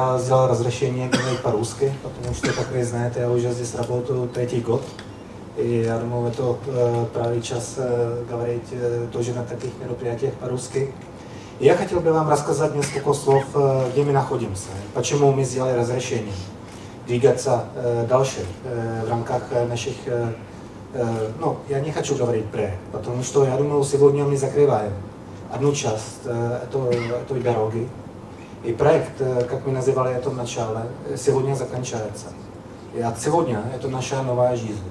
Я 0.00 0.12
взял 0.14 0.46
разрешение 0.46 1.08
говорить 1.08 1.40
по-русски, 1.40 1.90
потому 2.02 2.34
что, 2.34 2.48
как 2.48 2.70
вы 2.70 2.84
знаете, 2.84 3.20
я 3.20 3.30
уже 3.30 3.50
здесь 3.52 3.74
работаю 3.74 4.28
третий 4.28 4.60
год. 4.60 4.82
И 5.56 5.84
я 5.86 5.96
думаю, 5.98 6.28
это 6.28 6.54
э, 6.66 7.06
правый 7.14 7.40
час 7.40 7.76
э, 7.78 8.22
говорить 8.30 8.66
э, 8.72 9.06
тоже 9.10 9.32
на 9.32 9.42
таких 9.44 9.70
мероприятиях 9.82 10.34
по-русски. 10.34 10.92
И 11.60 11.64
я 11.64 11.74
хотел 11.78 12.00
бы 12.00 12.12
вам 12.12 12.28
рассказать 12.28 12.74
несколько 12.74 13.14
слов, 13.14 13.44
э, 13.54 13.88
где 13.92 14.02
мы 14.04 14.12
находимся, 14.12 14.68
почему 14.92 15.32
мы 15.32 15.44
сделали 15.44 15.78
разрешение 15.78 16.34
двигаться 17.06 17.64
э, 17.74 18.06
дальше 18.06 18.44
э, 18.64 19.02
в 19.06 19.08
рамках 19.08 19.44
наших... 19.66 19.94
Э, 20.04 20.26
э, 20.92 21.06
ну, 21.40 21.56
я 21.70 21.80
не 21.80 21.90
хочу 21.90 22.14
говорить 22.16 22.44
«пре», 22.50 22.74
потому 22.92 23.22
что, 23.22 23.46
я 23.46 23.56
думаю, 23.56 23.82
сегодня 23.82 24.24
мы 24.24 24.36
закрываем 24.36 24.92
одну 25.50 25.72
часть 25.72 26.20
э, 26.26 26.60
этой, 26.68 26.98
этой 27.22 27.40
дороги 27.40 27.88
i 28.66 28.72
projekt, 28.74 29.20
eh, 29.20 29.28
jak 29.52 29.66
mi 29.66 29.72
nazývali, 29.72 30.12
je 30.12 30.18
to 30.20 30.32
načále, 30.34 30.82
sivodně 31.14 31.54
zakančuje 31.56 32.02
se. 32.16 32.26
Já 32.94 33.14
sivodně, 33.14 33.58
je 33.72 33.78
to 33.78 33.90
naše 33.90 34.16
nová 34.22 34.54
žízu. 34.54 34.84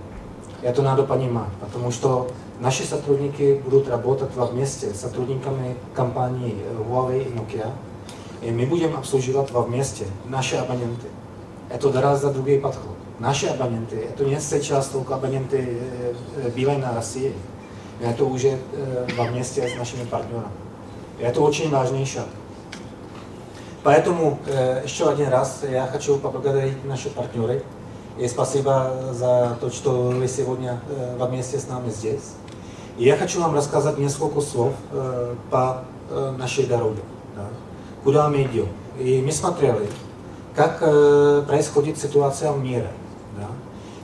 Je 0.63 0.71
to 0.73 0.83
paní 1.05 1.27
má, 1.27 1.52
protože 1.59 1.99
to 2.02 2.27
naši 2.59 2.83
sotrudníky 2.88 3.61
budou 3.63 3.81
pracovat 4.16 4.52
v 4.52 4.53
městě 4.53 4.88
s 4.93 5.02
sotrudníkami 5.02 5.75
kampaní 5.93 6.53
Huawei 6.88 7.21
i 7.21 7.35
Nokia. 7.35 7.66
I 8.41 8.52
my 8.52 8.66
budeme 8.66 8.95
obslužovat 8.97 9.52
v 9.52 9.67
městě 9.67 10.03
naše 10.30 10.57
abonenty. 10.59 11.07
Je 11.71 11.77
to 11.77 11.91
daraz 11.91 12.19
za 12.21 12.30
druhý 12.30 12.57
podchod. 12.59 12.95
Naše 13.19 13.49
abonenty, 13.49 13.95
je 13.95 14.11
to 14.16 14.23
něco 14.23 14.59
část 14.59 14.89
toho 14.89 14.99
jako 15.03 15.13
abonenty 15.13 15.77
eh, 15.77 16.49
bývají 16.52 16.80
na 16.80 16.91
Rasii. 16.95 17.35
Je 17.99 18.13
to 18.13 18.25
už 18.25 18.44
eh, 18.45 18.57
v 19.27 19.31
městě 19.31 19.67
s 19.75 19.80
našimi 19.80 20.05
partnery. 20.05 20.45
Je 21.19 21.31
to 21.31 21.44
očень 21.44 21.72
vážný 21.72 22.05
Поэтому 23.86 24.39
э, 24.47 24.81
еще 24.83 25.08
один 25.08 25.28
раз 25.30 25.59
я 25.61 25.86
хочу 25.86 26.17
поблагодарить 26.17 26.83
наших 26.86 27.14
партнеры 27.14 27.61
И 28.17 28.28
спасибо 28.28 28.91
за 29.11 29.55
то, 29.61 29.69
что 29.69 29.91
вы 30.09 30.28
сегодня 30.28 30.80
э, 30.89 31.16
вместе 31.23 31.59
с 31.59 31.67
нами 31.67 31.89
здесь. 31.91 32.33
И 32.97 33.03
я 33.03 33.16
хочу 33.16 33.39
вам 33.39 33.53
рассказать 33.56 34.00
несколько 34.00 34.41
слов 34.41 34.73
э, 34.91 35.36
по 35.52 35.83
э, 36.09 36.33
нашей 36.36 36.66
дороге, 36.66 37.00
куда 38.03 38.28
мы 38.28 38.41
идем. 38.44 38.67
И 39.00 39.22
мы 39.22 39.31
смотрели, 39.31 39.88
как 40.56 40.80
происходит 41.45 41.97
ситуация 42.00 42.52
в 42.53 42.63
мире. 42.63 42.89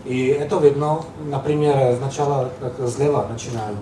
И 0.06 0.28
это 0.28 0.58
видно, 0.58 1.00
например, 1.26 1.96
сначала 1.98 2.50
как 2.59 2.88
слева 2.90 3.26
начинаю. 3.32 3.78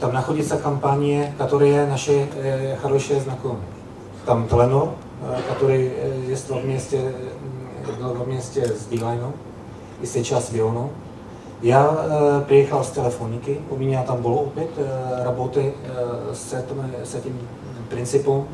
Там 0.00 0.12
находится 0.12 0.56
компания, 0.58 1.32
которая 1.38 1.86
наши 1.86 2.26
э, 2.36 2.76
хорошие 2.82 3.20
знакомые. 3.20 3.64
Там 4.26 4.46
Telenor, 4.46 4.88
который 5.48 5.92
детство 6.26 6.56
вместе, 6.58 7.12
был 8.00 8.14
вместе 8.14 8.66
с 8.66 8.86
Дилайном 8.86 9.34
и 10.02 10.06
сейчас 10.06 10.50
Вионом. 10.52 10.90
Я 11.62 11.90
э, 11.92 12.44
приехал 12.48 12.82
с 12.82 12.88
телефоники, 12.90 13.60
у 13.70 13.76
меня 13.76 14.02
там 14.02 14.22
было 14.22 14.40
опыт 14.48 14.70
э, 14.78 15.22
работы 15.22 15.74
э, 15.86 16.32
с, 16.34 16.54
этим, 16.54 16.80
с 17.04 17.14
этим 17.14 17.34
принципом. 17.90 18.46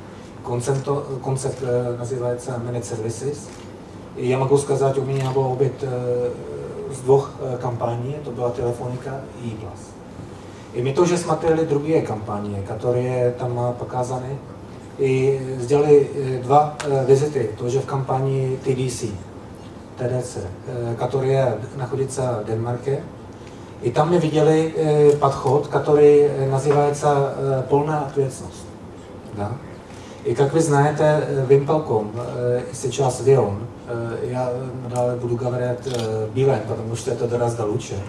Концепт, 0.44 0.88
концепт 1.24 1.58
э, 1.62 1.94
называется 1.96 2.60
Managed 2.68 2.96
Services. 2.98 3.38
И 4.16 4.26
я 4.26 4.38
могу 4.38 4.56
сказать, 4.58 4.98
у 4.98 5.02
меня 5.02 5.30
был 5.30 5.46
опыт 5.52 5.74
э, 5.82 6.30
z 6.92 7.00
dvou 7.06 7.22
kampaní, 7.62 8.14
to 8.24 8.30
byla 8.30 8.50
Telefonika 8.50 9.12
i 9.44 9.50
Plus. 9.60 9.80
I 10.74 10.82
my 10.82 10.92
to, 10.92 11.04
že 11.04 11.18
jsme 11.18 11.22
смотрели 11.24 11.64
другие 11.64 12.02
компании, 12.02 12.62
které 12.64 13.34
tam 13.38 13.74
показаны, 13.78 14.36
i 14.98 15.40
sdělili 15.60 16.00
e, 16.24 16.38
dva 16.42 16.76
e, 16.88 17.04
vizity, 17.04 17.48
to, 17.58 17.68
že 17.68 17.80
v 17.80 17.86
kampani 17.86 18.58
TDC, 18.62 19.04
TDC, 19.96 20.36
e, 20.36 20.50
který 21.10 21.28
je 21.28 21.54
na 21.76 21.86
chodice 21.86 22.22
v 22.42 22.46
Denmarku. 22.46 22.90
I 23.82 23.90
tam 23.90 24.10
mi 24.10 24.18
viděli 24.18 24.74
podchod, 25.20 25.66
který 25.66 26.24
nazývá 26.50 26.94
se 26.94 27.06
polná 27.68 28.08
ответственность. 28.08 28.66
Da? 29.38 29.52
I 30.24 30.36
jak 30.38 30.52
vy 30.52 30.60
znáte, 30.60 31.26
Wim 31.46 31.66
Pelkom, 31.66 32.10
jestli 32.68 32.90
čas 32.90 33.20
Vion, 33.20 33.66
já 34.22 34.48
dále 34.88 35.16
budu 35.16 35.36
gavrát 35.36 35.88
Bílen, 36.34 36.60
protože 36.66 37.10
je 37.10 37.16
to 37.16 37.26
doraz 37.26 37.54
da 37.54 37.64
luče, 37.64 38.00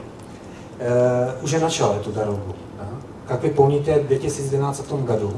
už 1.42 1.52
je 1.52 1.60
začal 1.60 2.00
tu 2.04 2.12
darovu. 2.12 2.56
Jak 3.30 3.42
vy 3.42 3.50
pomníte 3.50 3.98
v 4.72 4.90
tom 4.90 5.04
gadu, 5.04 5.34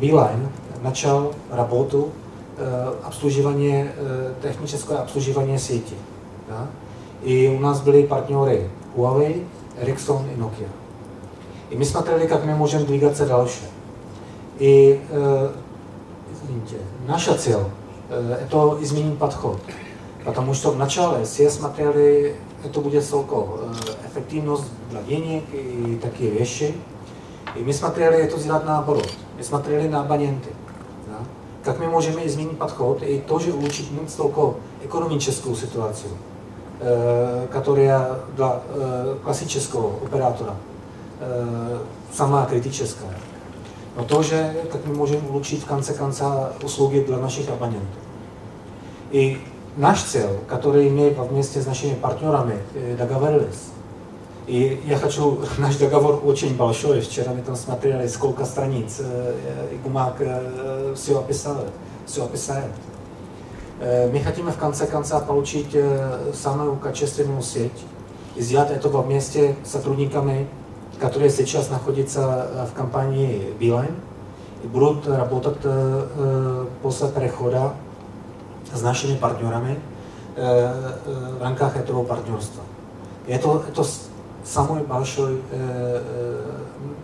Beeline 0.00 0.48
начал 0.82 1.34
работу 1.50 2.10
обслуживание, 3.04 3.92
техническое 4.42 4.98
обслуживание 4.98 5.58
сети. 5.58 5.94
Да? 6.48 6.66
И 7.22 7.48
у 7.48 7.60
нас 7.60 7.80
были 7.82 8.04
партнеры 8.06 8.68
Huawei, 8.96 9.44
Ericsson 9.80 10.22
и 10.34 10.38
Nokia. 10.38 10.68
И 11.70 11.76
мы 11.76 11.84
смотрели, 11.84 12.26
как 12.26 12.44
мы 12.44 12.54
можем 12.56 12.84
двигаться 12.86 13.26
дальше. 13.26 13.60
И 14.58 15.00
э, 15.10 15.50
извините, 16.32 16.76
наш 17.06 17.26
цель 17.26 17.58
э,– 18.08 18.38
это 18.48 18.78
изменить 18.80 19.18
подход. 19.18 19.58
Потому 20.24 20.52
что 20.54 20.70
вначале 20.70 21.24
все 21.26 21.50
смотрели, 21.50 22.34
это 22.64 22.80
будет 22.80 23.04
целко, 23.04 23.34
э, 23.34 23.72
эффективность 24.08 24.64
для 24.90 25.02
денег 25.02 25.44
и 25.52 25.98
такие 26.02 26.30
вещи. 26.32 26.74
И 27.54 27.60
мы 27.60 27.72
смотрели 27.72 28.16
это 28.16 28.36
сделать 28.40 28.64
наоборот– 28.64 29.08
my 29.38 29.44
jsme 29.44 29.58
trili 29.58 29.88
na 29.88 30.00
abonenty. 30.00 30.48
Ja? 31.10 31.18
Tak 31.62 31.78
my 31.80 31.86
můžeme 31.86 32.28
změnit 32.28 32.58
podchod 32.58 32.98
i 33.02 33.22
to, 33.26 33.38
že 33.38 33.52
улучшить 33.52 33.90
только 34.16 34.54
экономическую 34.84 35.54
ситуацию, 35.54 36.10
которая 37.52 38.16
для 38.36 38.60
классического 39.24 39.92
оператора 40.04 40.54
сама 42.12 42.46
критическая. 42.46 43.10
Но 43.96 44.04
то 44.04 44.22
же, 44.22 44.54
как 44.72 44.86
мы 44.86 44.94
можем 44.94 45.20
улучшить 45.30 45.62
в 45.62 45.66
конце 45.66 45.92
конца 45.92 46.52
услуги 46.64 47.04
для 47.08 47.16
наших 47.18 47.50
абонентов. 47.50 48.00
И 49.10 49.38
наш 49.76 50.04
цел, 50.04 50.30
который 50.48 50.88
мы 50.90 51.10
вместе 51.30 51.60
с 51.60 51.66
нашими 51.66 51.94
партнерами 51.94 52.54
договорились, 52.98 53.72
И 54.48 54.80
я 54.86 54.96
хочу, 54.96 55.40
наш 55.58 55.76
договор 55.76 56.22
очень 56.24 56.56
большой, 56.56 57.00
вчера 57.00 57.32
мы 57.32 57.42
там 57.42 57.54
смотрели, 57.54 58.06
сколько 58.08 58.44
страниц, 58.46 58.96
э, 58.98 59.02
э, 59.04 59.74
и 59.74 59.76
бумага 59.84 60.14
э, 60.20 60.94
все 60.96 61.18
описала, 61.18 61.66
все 62.06 62.24
описает. 62.24 62.72
Мы 63.80 64.20
хотим 64.26 64.50
в 64.50 64.56
конце 64.58 64.86
конца 64.88 65.20
получить 65.20 65.76
самую 66.34 66.74
качественную 66.78 67.42
сеть, 67.42 67.80
изъять 68.34 68.72
этого 68.72 69.02
вместе 69.02 69.54
с 69.64 69.70
сотрудниками, 69.70 70.48
которые 70.98 71.30
сейчас 71.30 71.70
находятся 71.70 72.68
в 72.72 72.76
компании 72.76 73.54
Билайн 73.60 73.94
и 74.64 74.66
будут 74.66 75.06
работать 75.06 75.58
после 76.82 77.06
перехода 77.10 77.74
с 78.74 78.82
нашими 78.82 79.14
партнерами 79.16 79.78
в 80.36 81.40
рамках 81.40 81.76
этого 81.76 82.02
партнерства. 82.02 82.62
И 83.28 83.32
это, 83.32 83.62
это 83.68 83.84
самый 84.48 84.82
большой 84.82 85.34
э, 85.34 85.40
э, 85.50 86.40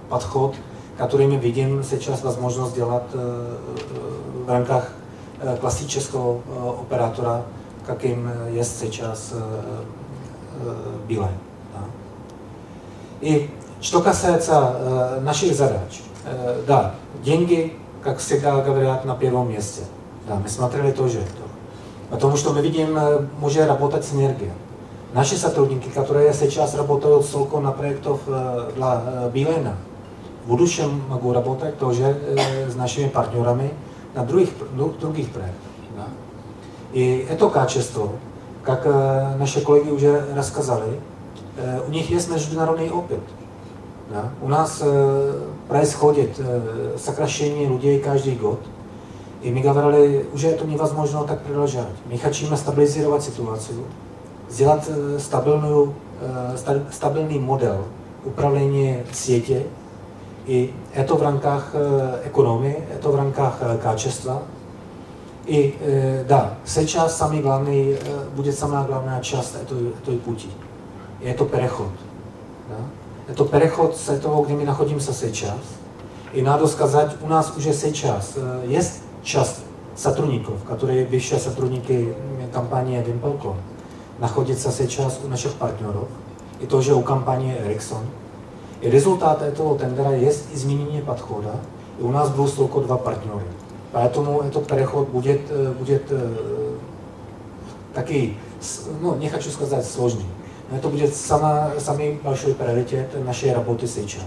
подход, 0.09 0.55
который 0.97 1.27
мы 1.27 1.37
видим 1.37 1.83
сейчас 1.83 2.23
возможность 2.25 2.71
сделать 2.73 3.03
э, 3.13 3.57
в 4.47 4.49
рамках 4.49 4.89
классического 5.61 6.41
оператора, 6.81 7.43
каким 7.87 8.31
есть 8.55 8.81
сейчас 8.81 9.33
Билайн. 11.07 11.35
Да. 11.75 11.81
И 13.21 13.51
что 13.83 14.01
касается 14.01 15.19
наших 15.23 15.55
задач, 15.55 16.01
да, 16.67 16.95
деньги, 17.23 17.77
как 18.03 18.19
всегда 18.19 18.63
говорят, 18.63 19.05
на 19.05 19.15
первом 19.17 19.51
месте. 19.51 19.83
Да, 20.27 20.37
мы 20.37 20.49
смотрели 20.49 20.93
тоже 20.93 21.19
это. 21.19 21.45
Потому 22.11 22.37
что 22.39 22.53
мы 22.55 22.63
видим, 22.63 22.99
может 23.41 23.67
работать 23.69 24.05
синергия. 24.07 24.53
naše 25.15 25.39
sotrudníky, 25.39 25.91
které 25.91 26.35
сейчас 26.35 26.75
работают 26.75 27.31
только 27.31 27.61
на 27.61 27.73
проектов 27.73 28.21
dla 28.77 29.01
Bílena, 29.33 29.77
v 30.45 30.49
budoucím 30.49 31.05
mohou 31.09 31.33
работать 31.33 31.75
тоже 31.79 32.17
s 32.67 32.77
našimi 32.77 33.09
partnerami 33.09 33.71
na 34.17 34.23
druhých, 34.23 34.53
других 35.01 35.29
проектах. 35.31 35.71
Да? 35.97 36.07
И 36.93 37.27
это 37.31 37.49
качество, 37.51 38.09
как 38.63 38.87
наши 39.39 39.61
коллеги 39.61 39.91
уже 39.91 40.25
рассказали, 40.37 41.01
у 41.89 41.91
них 41.91 42.11
есть 42.11 42.29
международный 42.31 42.91
опыт. 42.91 43.21
Да? 44.11 44.31
У 44.43 44.49
нас 44.49 44.83
происходит 45.69 46.37
сокращение 47.03 47.67
людей 47.69 48.01
каждый 48.01 48.35
год. 48.41 48.59
И 49.45 49.51
мы 49.53 49.61
говорили, 49.63 50.27
уже 50.35 50.49
это 50.49 50.67
невозможно 50.67 51.25
так 51.25 51.41
продолжать. 51.43 51.89
Мы 52.11 52.19
хотим 52.19 52.57
стабилизировать 52.57 53.23
ситуацию 53.23 53.79
dělat 54.57 54.91
eh, 55.17 55.21
stabilnou, 55.21 55.95
eh, 56.63 56.83
stabilný 56.91 57.39
model 57.39 57.85
upravení 58.25 58.97
sítě 59.13 59.63
i 60.47 60.75
je 60.97 61.05
to 61.05 61.17
v 61.17 61.23
rankách 61.23 61.73
eh, 61.75 62.19
ekonomie, 62.25 62.77
je 62.93 62.99
to 62.99 63.13
v 63.13 63.17
rankách 63.17 63.59
káčestva. 63.83 64.43
I 65.47 65.75
da, 66.27 66.57
sečas 66.65 67.17
samý 67.17 67.43
hlavný, 67.43 67.95
bude 68.33 68.53
samá 68.53 68.81
hlavná 68.81 69.21
část 69.21 69.55
je 69.61 69.67
to, 69.67 69.75
je 69.77 69.91
to 70.05 70.11
půti. 70.25 70.49
Je 71.21 71.35
to 71.35 71.45
přechod 71.45 71.93
Da? 72.71 72.77
No? 72.81 72.87
Je 73.29 73.35
to 73.35 73.45
perechod 73.45 73.97
se 73.97 74.19
toho, 74.21 74.43
kde 74.43 74.55
my 74.55 74.65
nachodím 74.65 75.01
se 75.01 75.13
sečas. 75.13 75.77
I 76.33 76.43
nádo 76.43 76.69
skazať, 76.69 77.15
u 77.21 77.29
nás 77.29 77.53
už 77.57 77.65
je 77.65 77.75
sečas. 77.75 78.39
Je 78.65 78.81
čas 79.23 79.61
Saturníkov, 79.95 80.55
který 80.77 81.05
vyše 81.05 81.39
sotrudníky 81.39 82.15
kampaně 82.53 83.03
Vimpelko. 83.03 83.57
находится 84.19 84.71
сейчас 84.71 85.19
у 85.25 85.29
наших 85.29 85.55
партнеров, 85.55 86.09
и 86.61 86.67
тоже 86.67 86.95
у 86.95 87.03
компании 87.03 87.57
Ericsson. 87.57 88.05
И 88.81 88.91
результат 88.91 89.43
этого 89.43 89.79
тендера 89.79 90.17
есть 90.17 90.45
изменение 90.55 91.03
подхода, 91.03 91.53
и 91.99 92.03
у 92.03 92.11
нас 92.11 92.31
будут 92.31 92.55
только 92.57 92.81
два 92.81 92.97
партнера. 92.97 93.43
Поэтому 93.93 94.41
этот 94.43 94.67
переход 94.67 95.09
будет, 95.09 95.41
будет 95.77 96.05
такой, 97.95 98.37
ну, 99.01 99.15
не 99.17 99.29
хочу 99.29 99.51
сказать 99.51 99.87
сложный, 99.87 100.25
но 100.71 100.79
это 100.79 100.89
будет 100.89 101.15
сама, 101.15 101.71
самый 101.79 102.15
большой 102.23 102.55
приоритет 102.55 103.15
нашей 103.25 103.53
работы 103.53 103.87
сейчас. 103.87 104.23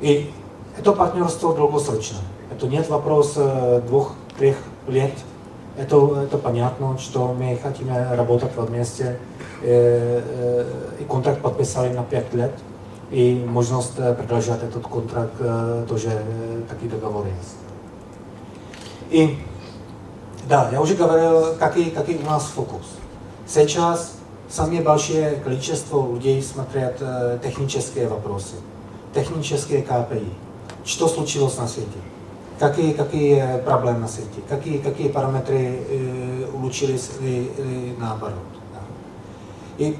И 0.00 0.32
это 0.78 0.92
партнерство 0.92 1.54
долгосрочное 1.54 2.22
Это 2.50 2.66
нет 2.66 2.88
вопрос 2.88 3.34
двух-трех 3.34 4.56
лет, 4.88 5.12
Это, 5.76 6.22
это 6.24 6.38
понятно, 6.38 6.98
что 6.98 7.32
мы 7.32 7.56
хотим 7.62 7.88
работать 7.96 8.50
вместе. 8.56 9.18
И 9.62 11.04
контракт 11.08 11.40
подписали 11.40 11.92
на 11.92 12.02
5 12.02 12.34
лет. 12.34 12.52
И 13.10 13.34
možnost 13.48 14.14
продолжать 14.14 14.62
этот 14.62 14.86
контракт 14.86 15.32
тоже 15.88 16.10
такие 16.68 16.90
договоры 16.90 17.30
есть. 17.30 17.70
И 19.10 19.36
да, 20.48 20.68
я 20.72 20.80
уже 20.80 20.94
говорил, 20.94 21.54
какой, 21.58 21.86
какой 21.90 22.16
у 22.18 22.24
нас 22.26 22.44
фокус. 22.44 22.86
Сейчас 23.48 24.12
самое 24.48 24.80
большое 24.82 25.32
количество 25.44 26.06
людей 26.12 26.40
смотрят 26.40 26.96
э, 27.00 27.38
технические 27.44 28.06
вопросы, 28.08 28.54
технические 29.12 29.82
KPI, 29.82 30.26
что 30.84 31.08
случилось 31.08 31.56
на 31.58 31.66
свете. 31.66 31.88
какие, 32.60 32.92
какие 32.92 33.58
проблемы 33.64 34.00
на 34.00 34.08
сети, 34.08 34.40
какие, 34.48 34.78
какие 34.78 35.08
параметры 35.08 35.56
э, 35.80 36.46
улучшились 36.54 37.10
или, 37.20 37.34
э, 37.34 37.40
или 37.40 37.94
э, 37.96 37.98
наоборот. 37.98 38.44
Да. 38.74 39.82
И 39.84 39.96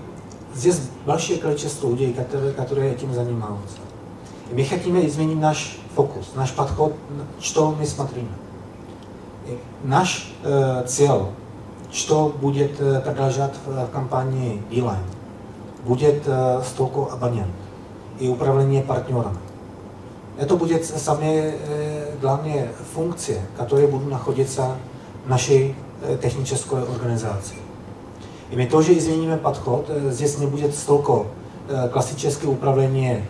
здесь 0.54 0.80
большое 1.06 1.38
количество 1.38 1.88
людей, 1.88 2.12
которые, 2.12 2.52
которые 2.52 2.92
этим 2.92 3.12
занимаются. 3.14 3.78
И 4.50 4.54
мы 4.54 4.64
хотим 4.64 5.04
изменить 5.06 5.38
наш 5.40 5.78
фокус, 5.96 6.26
наш 6.34 6.52
подход, 6.52 6.94
что 7.40 7.70
мы 7.72 7.86
смотрим. 7.86 8.28
И 9.48 9.58
наш 9.84 10.30
э, 10.44 10.84
цель, 10.86 11.22
что 11.90 12.28
будет 12.40 12.78
э, 12.78 13.00
продолжать 13.00 13.54
в, 13.64 13.86
в 13.86 13.90
компании 13.90 14.62
Beeline, 14.70 14.98
будет 15.86 16.22
э, 16.26 16.62
столько 16.68 17.10
абонентов 17.10 17.54
и 18.20 18.28
управление 18.28 18.82
партнерами. 18.82 19.38
to 20.46 20.56
bude 20.56 20.78
samé 20.84 21.26
eh, 21.34 21.52
hlavně 22.22 22.68
funkce, 22.92 23.32
které 23.66 23.86
budou 23.86 24.08
nachodit 24.08 24.50
se 24.52 24.62
naší 25.26 25.76
eh, 26.02 26.16
technické 26.16 26.70
organizaci. 26.76 27.54
I 28.50 28.56
my 28.56 28.66
to, 28.66 28.82
že 28.82 29.00
změníme 29.00 29.36
podchod, 29.36 29.90
eh, 30.08 30.12
zjistně 30.12 30.44
nebude 30.44 30.72
stolko 30.72 31.26
klasické 31.90 32.46
upravení 32.46 33.22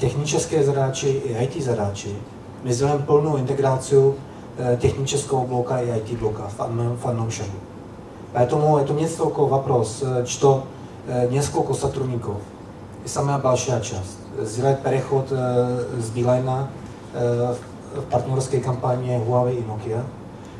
technické 0.00 0.62
zadáči 0.64 1.08
i 1.24 1.44
IT 1.44 1.64
zadáči. 1.64 2.16
My 2.64 2.74
zvolíme 2.74 2.98
plnou 2.98 3.36
integraci 3.36 3.96
technického 4.80 5.46
bloka 5.46 5.78
i 5.78 5.88
IT 5.98 6.18
bloka 6.18 6.44
v 6.48 6.96
fanom 7.00 7.30
šahu. 7.30 7.58
A 8.34 8.40
je 8.40 8.48
je 8.80 8.84
to 8.84 8.92
něco 9.00 9.24
jako 9.24 9.48
vopros, 9.48 10.04
čto 10.24 10.62
několik 11.30 11.54
jako 11.64 11.74
satruníků. 11.74 12.34
I 13.04 13.08
samé 13.08 13.34
balšia 13.42 13.80
část 13.80 14.23
zle 14.42 14.76
přechod 14.84 15.32
eh, 15.32 16.00
z 16.02 16.10
Bilena 16.10 16.68
eh, 17.14 17.54
v 18.00 18.04
partnerské 18.04 18.60
kampaně 18.60 19.22
Huawei 19.26 19.56
i 19.56 19.64
Nokia. 19.68 20.02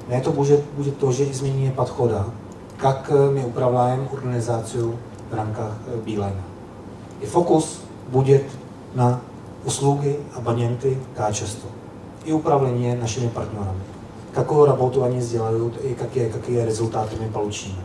Ne 0.08 0.20
to 0.20 0.32
bude, 0.32 0.58
bude 0.76 0.90
to, 0.90 1.12
že 1.12 1.24
změníme 1.34 1.70
podchoda, 1.72 2.26
jak 2.84 3.10
eh, 3.10 3.30
my 3.32 3.44
upravujeme 3.44 4.08
organizaci 4.12 4.78
v 4.78 5.34
rámkách 5.34 5.76
Bílena. 6.04 6.42
I 7.20 7.26
fokus 7.26 7.82
bude 8.08 8.40
na 8.94 9.20
usluhy, 9.64 10.16
abonenty, 10.36 10.98
káčestvo. 11.16 11.68
I 12.24 12.32
upravení 12.32 12.94
našimi 13.00 13.28
partnerami. 13.28 13.78
Jakou 14.36 14.64
robotu 14.64 15.00
oni 15.00 15.20
dělají, 15.26 15.56
i 15.82 15.96
jaké, 16.00 16.22
jaké 16.28 16.64
rezultáty 16.64 17.16
my 17.20 17.28
polučíme. 17.28 17.78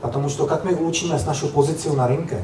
Protože 0.00 0.36
to, 0.36 0.48
jak 0.50 0.64
my 0.64 0.74
ulučíme 0.74 1.18
s 1.18 1.24
našou 1.24 1.48
pozicí 1.48 1.96
na 1.96 2.06
rynke, 2.06 2.42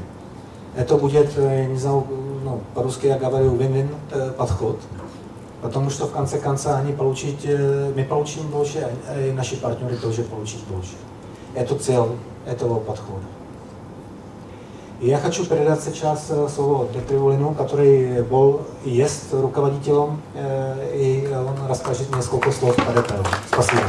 to 0.86 0.96
bude, 0.98 1.28
nezau, 1.72 2.02
ну, 2.42 2.60
по-русски 2.74 3.06
я 3.06 3.18
говорю 3.18 3.54
win-win 3.56 3.88
подход, 4.36 4.80
потому 5.62 5.90
что 5.90 6.06
в 6.06 6.12
конце 6.12 6.38
конца 6.38 6.76
они 6.78 6.92
получить, 6.92 7.40
э, 7.44 7.92
мы 7.96 8.04
получим 8.04 8.42
больше, 8.50 8.78
а, 8.80 8.90
а 9.14 9.26
и 9.28 9.32
наши 9.32 9.56
партнеры 9.56 9.96
тоже 9.96 10.22
получат 10.22 10.58
больше. 10.68 10.94
Это 11.54 11.74
цель 11.78 12.10
этого 12.46 12.80
подхода. 12.80 13.24
И 15.00 15.08
я 15.08 15.18
хочу 15.18 15.44
передать 15.44 15.82
сейчас 15.82 16.26
э, 16.30 16.48
слово 16.54 16.86
Дмитрию 16.92 17.30
Лину, 17.30 17.54
который 17.54 18.22
был 18.22 18.62
и 18.84 18.90
есть 18.90 19.32
руководителем, 19.32 20.20
э, 20.34 20.96
и 20.96 21.26
он 21.34 21.66
расскажет 21.68 22.14
несколько 22.14 22.50
слов 22.52 22.74
по 22.76 22.90
этому. 22.98 23.24
Спасибо. 23.52 23.84